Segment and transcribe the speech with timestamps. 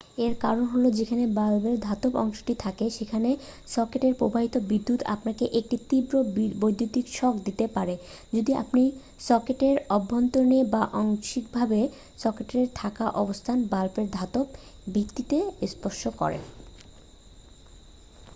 [0.25, 3.29] এর কারণ হ'ল যেখানে বাল্বের ধাতব অংশটি থাকে সেখানে
[3.67, 6.13] সকেটে প্রবাহিত বিদ্যুৎ আপনাকে একটি তীব্র
[6.61, 7.95] বৈদ্যুতিক শক দিতে পারে
[8.33, 8.83] যদি আপনি
[9.19, 11.79] সকেটের অভ্যন্তরে বা আংশিকভাবে
[12.19, 14.45] সকেটে থাকা অবস্থায় বাল্বের ধাতব
[14.87, 15.37] ভিত্তিতে
[15.67, 16.43] স্পর্শ করেন